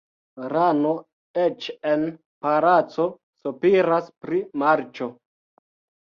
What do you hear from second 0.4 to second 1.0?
Rano